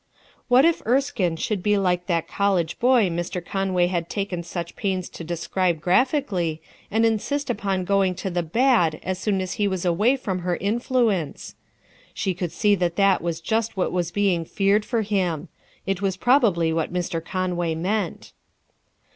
What 0.47 0.65
if 0.65 0.81
Erskine 0.87 1.35
should 1.35 1.61
be 1.61 1.77
like 1.77 2.07
that 2.07 2.27
college 2.27 2.79
boy 2.79 3.07
Mr. 3.11 3.39
Conway 3.45 3.85
had 3.85 4.09
taken 4.09 4.41
such 4.41 4.75
pains 4.75 5.07
to 5.09 5.23
describe 5.23 5.79
graphically 5.79 6.59
and 6.89 7.05
insist 7.05 7.51
upon 7.51 7.85
going 7.85 8.15
to 8.15 8.31
the 8.31 8.41
bad 8.41 8.99
as 9.03 9.19
soon 9.19 9.41
as 9.41 9.53
he 9.61 9.67
was 9.67 9.85
away 9.85 10.17
from 10.17 10.39
her 10.39 10.55
influence? 10.55 11.53
She 12.15 12.33
could 12.33 12.51
see 12.51 12.73
that 12.73 12.95
that 12.95 13.21
was 13.21 13.39
just 13.39 13.77
what 13.77 13.91
was 13.91 14.09
being 14.09 14.43
feared 14.43 14.85
for 14.85 15.03
him; 15.03 15.49
it 15.85 16.01
was 16.01 16.17
probably 16.17 16.73
what 16.73 16.91
Mr. 16.91 17.23
Conway 17.23 17.75
meant. 17.75 18.33